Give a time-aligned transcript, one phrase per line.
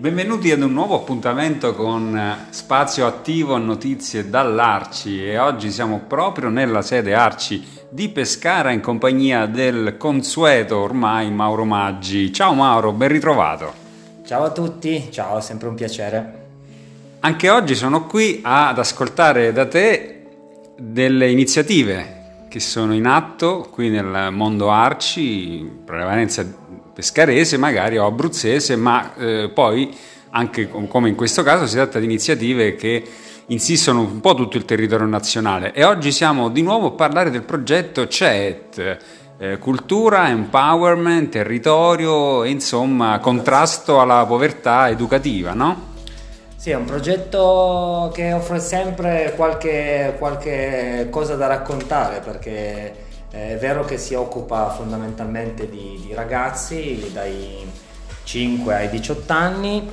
[0.00, 6.48] Benvenuti ad un nuovo appuntamento con eh, Spazio Attivo Notizie dall'Arci e oggi siamo proprio
[6.48, 12.32] nella sede Arci di Pescara in compagnia del consueto ormai Mauro Maggi.
[12.32, 13.74] Ciao Mauro, ben ritrovato.
[14.24, 16.46] Ciao a tutti, ciao, sempre un piacere.
[17.20, 20.22] Anche oggi sono qui ad ascoltare da te
[20.78, 22.19] delle iniziative
[22.50, 26.44] che sono in atto qui nel mondo Arci, prevalenza
[26.92, 29.96] pescarese magari o abruzzese, ma eh, poi
[30.30, 33.04] anche come in questo caso si tratta di iniziative che
[33.46, 37.42] insistono un po' tutto il territorio nazionale e oggi siamo di nuovo a parlare del
[37.42, 38.98] progetto CET,
[39.38, 45.89] eh, cultura, empowerment, territorio, insomma contrasto alla povertà educativa, no?
[46.60, 52.94] Sì, è un progetto che offre sempre qualche, qualche cosa da raccontare perché
[53.30, 57.66] è vero che si occupa fondamentalmente di, di ragazzi dai
[58.24, 59.90] 5 ai 18 anni,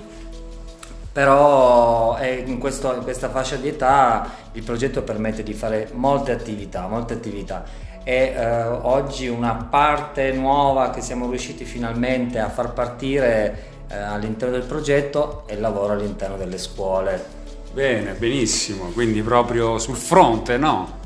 [1.10, 6.86] però in, questo, in, questa fascia di età il progetto permette di fare molte attività,
[6.88, 7.64] molte attività.
[8.04, 14.54] e eh, oggi una parte nuova che siamo riusciti finalmente a far partire eh, all'interno
[14.54, 17.36] del progetto è il lavoro all'interno delle scuole.
[17.74, 20.98] Bene, benissimo, quindi proprio sul fronte, no?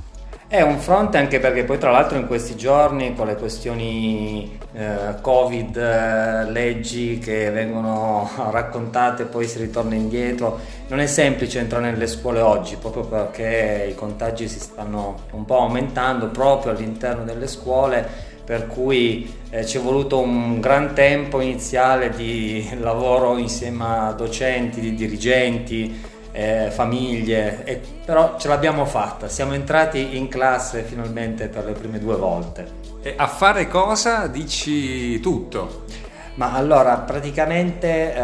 [0.47, 5.15] È un fronte anche perché poi tra l'altro in questi giorni con le questioni eh,
[5.21, 11.91] Covid, eh, leggi che vengono raccontate e poi si ritorna indietro, non è semplice entrare
[11.91, 17.47] nelle scuole oggi proprio perché i contagi si stanno un po' aumentando proprio all'interno delle
[17.47, 24.11] scuole per cui eh, ci è voluto un gran tempo iniziale di lavoro insieme a
[24.11, 26.03] docenti, di dirigenti,
[26.33, 31.97] eh, famiglie, e, però ce l'abbiamo fatta, siamo entrati in classe finalmente per le prime
[31.97, 32.69] due volte.
[33.01, 35.85] E a fare cosa dici tutto?
[36.33, 38.21] Ma allora, praticamente eh,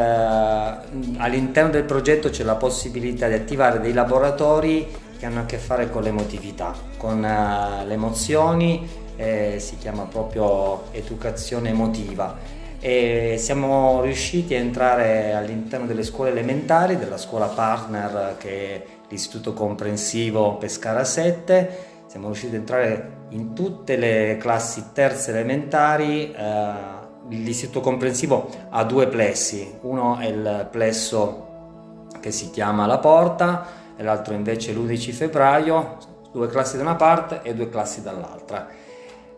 [1.20, 5.90] all'interno del progetto c'è la possibilità di attivare dei laboratori che hanno a che fare
[5.90, 12.56] con l'emotività, con uh, le emozioni, eh, si chiama proprio educazione emotiva.
[12.80, 19.54] E siamo riusciti a entrare all'interno delle scuole elementari, della scuola partner che è l'Istituto
[19.54, 26.32] Comprensivo Pescara 7, siamo riusciti ad entrare in tutte le classi terze elementari.
[26.32, 26.96] Eh,
[27.30, 33.66] L'istituto comprensivo ha due plessi, uno è il plesso che si chiama La Porta
[33.98, 35.98] e l'altro invece l'11 febbraio,
[36.32, 38.86] due classi da una parte e due classi dall'altra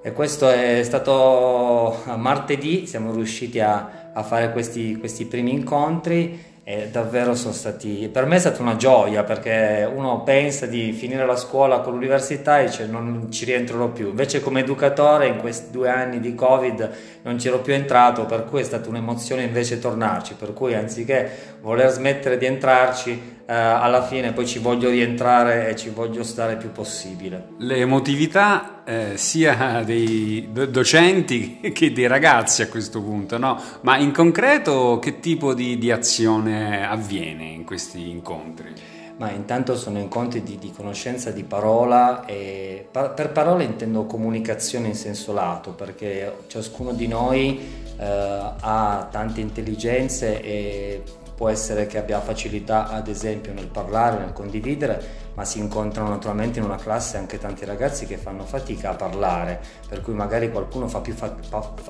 [0.02, 6.88] e questo è stato martedì, siamo riusciti a, a fare questi, questi primi incontri e
[6.90, 11.36] davvero sono stati, per me è stata una gioia perché uno pensa di finire la
[11.36, 15.90] scuola con l'università e dice non ci rientrerò più, invece come educatore in questi due
[15.90, 16.92] anni di Covid
[17.24, 21.90] non c'ero più entrato, per cui è stata un'emozione invece tornarci, per cui anziché voler
[21.90, 26.58] smettere di entrarci eh, alla fine poi ci voglio rientrare e ci voglio stare il
[26.60, 27.48] più possibile.
[27.58, 33.60] L'emotività eh, sia dei docenti che dei ragazzi a questo punto, no?
[33.82, 38.72] Ma in concreto che tipo di, di azione avviene in questi incontri?
[39.18, 44.88] Ma intanto sono incontri di, di conoscenza di parola e pa- per parola intendo comunicazione
[44.88, 47.60] in senso lato perché ciascuno di noi
[48.00, 51.04] eh, ha tante intelligenze e
[51.40, 56.60] può essere che abbia facilità ad esempio nel parlare, nel condividere, ma si incontrano naturalmente
[56.60, 60.88] in una classe anche tanti ragazzi che fanno fatica a parlare, per cui magari qualcuno
[61.00, 61.34] più fa-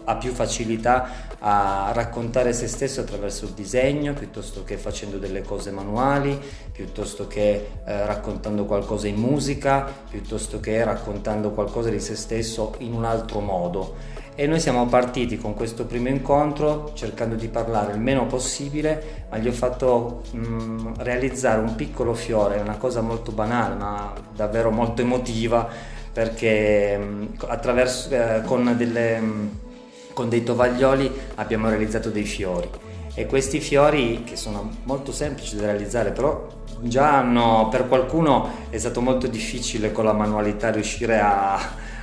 [0.04, 1.10] ha più facilità
[1.40, 6.40] a raccontare se stesso attraverso il disegno piuttosto che facendo delle cose manuali,
[6.72, 12.94] piuttosto che eh, raccontando qualcosa in musica, piuttosto che raccontando qualcosa di se stesso in
[12.94, 18.00] un altro modo e noi siamo partiti con questo primo incontro cercando di parlare il
[18.00, 23.32] meno possibile, ma gli ho fatto mh, mm, realizzare un piccolo fiore, una cosa molto
[23.32, 25.68] banale ma davvero molto emotiva
[26.12, 27.26] perché mh, mm,
[28.10, 29.48] eh, con, delle, mh, mm,
[30.14, 32.70] con dei tovaglioli abbiamo realizzato dei fiori.
[33.14, 36.48] E questi fiori che sono molto semplici da realizzare però
[36.82, 41.60] già hanno per qualcuno è stato molto difficile con la manualità riuscire a,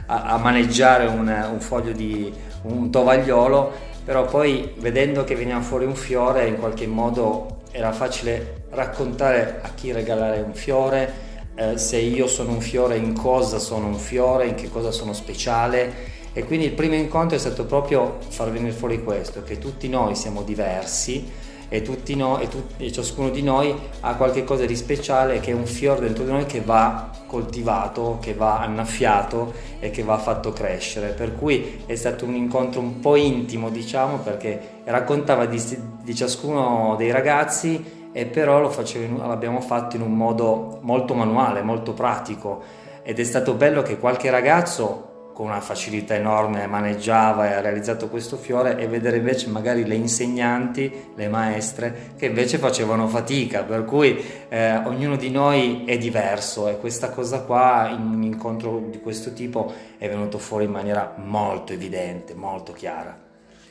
[0.06, 2.32] a, a maneggiare un, un, foglio di
[2.62, 8.64] un tovagliolo però poi vedendo che veniva fuori un fiore in qualche modo era facile
[8.70, 11.24] raccontare a chi regalare un fiore
[11.58, 15.14] eh, se io sono un fiore in cosa sono un fiore in che cosa sono
[15.14, 16.14] speciale.
[16.34, 20.14] E quindi il primo incontro è stato proprio far venire fuori questo, che tutti noi
[20.14, 21.26] siamo diversi
[21.68, 21.82] e,
[22.14, 26.00] noi, e, tu, e ciascuno di noi ha qualcosa di speciale che è un fiore
[26.00, 31.08] dentro di noi che va coltivato, che va annaffiato e che va fatto crescere.
[31.08, 35.60] Per cui è stato un incontro un po' intimo, diciamo, perché raccontava di,
[36.02, 41.92] di ciascuno dei ragazzi e però facevo, l'abbiamo fatto in un modo molto manuale, molto
[41.92, 42.62] pratico
[43.02, 45.05] ed è stato bello che qualche ragazzo
[45.36, 49.94] con una facilità enorme maneggiava e ha realizzato questo fiore e vedere invece magari le
[49.94, 54.18] insegnanti, le maestre che invece facevano fatica, per cui
[54.48, 59.34] eh, ognuno di noi è diverso e questa cosa qua in un incontro di questo
[59.34, 63.24] tipo è venuto fuori in maniera molto evidente, molto chiara.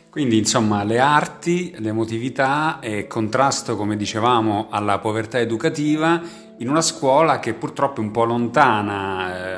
[0.08, 6.22] Quindi insomma le arti, l'emotività e contrasto, come dicevamo, alla povertà educativa
[6.60, 9.55] in una scuola che purtroppo è un po' lontana eh,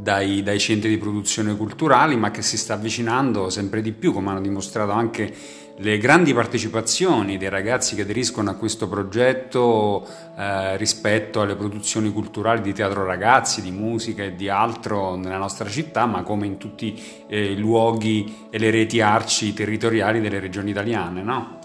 [0.00, 4.30] dai, dai, centri di produzione culturali, ma che si sta avvicinando sempre di più, come
[4.30, 5.32] hanno dimostrato anche
[5.80, 10.06] le grandi partecipazioni dei ragazzi che aderiscono a questo progetto
[10.36, 15.68] eh, rispetto alle produzioni culturali di teatro ragazzi, di musica e di altro nella nostra
[15.68, 20.70] città, ma come in tutti eh, i luoghi e le reti arci territoriali delle regioni
[20.70, 21.22] italiane.
[21.22, 21.58] No?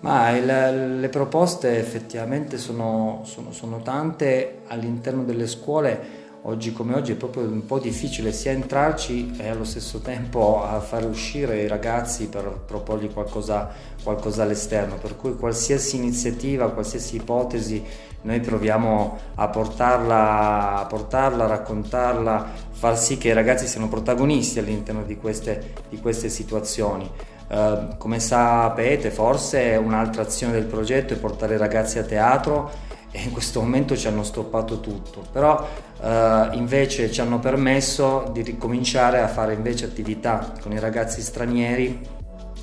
[0.00, 7.12] Ma il, le proposte effettivamente sono, sono, sono, tante all'interno delle scuole, oggi come oggi
[7.12, 11.68] è proprio un po' difficile sia entrarci e allo stesso tempo a fare uscire i
[11.68, 13.70] ragazzi per proporgli qualcosa,
[14.02, 17.84] qualcosa all'esterno, per cui qualsiasi iniziativa, qualsiasi ipotesi
[18.22, 24.58] noi proviamo a portarla, a portarla, a raccontarla, far sì che i ragazzi siano protagonisti
[24.58, 27.08] all'interno di queste, di queste situazioni.
[27.48, 32.70] Uh, come sapete forse un'altra azione del progetto è portare i ragazzi a teatro
[33.12, 35.68] e in questo momento ci hanno stoppato tutto, però
[36.00, 42.20] uh, invece ci hanno permesso di ricominciare a fare invece attività con i ragazzi stranieri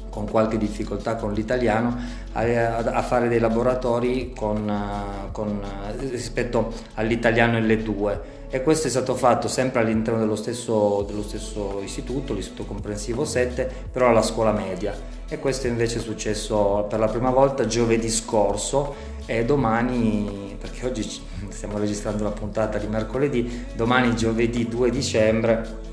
[0.10, 1.98] con qualche difficoltà con l'italiano
[2.34, 5.62] a, a fare dei laboratori con, uh, con,
[6.12, 8.20] rispetto all'italiano L2
[8.52, 13.70] e questo è stato fatto sempre all'interno dello stesso, dello stesso istituto, l'istituto comprensivo 7,
[13.92, 14.92] però alla scuola media.
[15.28, 18.96] E questo invece è successo per la prima volta giovedì scorso
[19.28, 21.08] e domani, perché oggi
[21.50, 25.88] stiamo registrando la puntata di mercoledì, domani giovedì 2 dicembre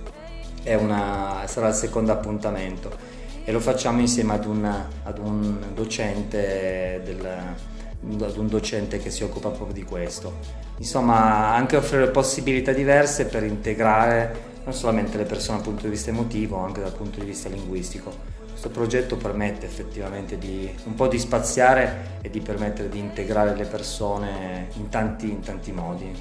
[0.75, 3.15] una, sarà il secondo appuntamento
[3.49, 9.23] e lo facciamo insieme ad un, ad un docente del, ad un docente che si
[9.23, 10.65] occupa proprio di questo.
[10.79, 16.11] Insomma, anche offrire possibilità diverse per integrare non solamente le persone dal punto di vista
[16.11, 18.13] emotivo, anche dal punto di vista linguistico.
[18.51, 23.67] Questo progetto permette effettivamente di un po' di spaziare e di permettere di integrare le
[23.67, 26.13] persone in tanti, in tanti modi.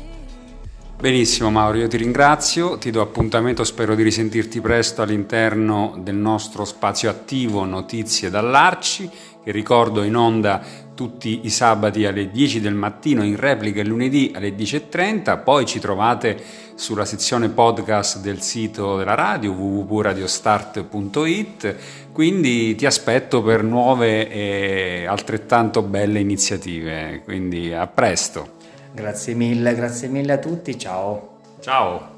[0.98, 6.64] Benissimo Mauro, io ti ringrazio, ti do appuntamento, spero di risentirti presto all'interno del nostro
[6.64, 9.10] spazio attivo Notizie dall'Arci,
[9.44, 10.64] che ricordo in onda
[10.96, 15.80] tutti i sabati alle 10 del mattino, in replica il lunedì alle 10.30, poi ci
[15.80, 16.42] trovate
[16.76, 21.76] sulla sezione podcast del sito della radio www.radiostart.it,
[22.14, 28.64] quindi ti aspetto per nuove e altrettanto belle iniziative, quindi a presto.
[28.96, 31.40] Grazie mille, grazie mille a tutti, ciao.
[31.60, 32.14] Ciao.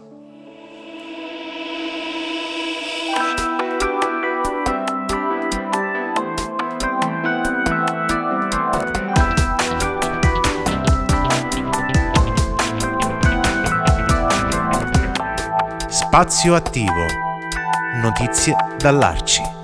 [15.89, 17.05] Spazio attivo.
[18.03, 19.56] Notizie dall'Arci.